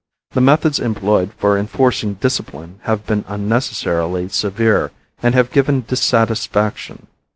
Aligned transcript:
The 0.31 0.41
methods 0.41 0.79
employed 0.79 1.31
for 1.37 1.55
enforcing 1.59 2.15
discipline 2.15 2.79
have 2.85 3.05
been 3.05 3.23
unnecessarily 3.27 4.29
severe 4.29 4.89
and 5.21 5.35
have 5.35 5.51
given 5.51 5.85
dissatisfaction. 5.87 7.05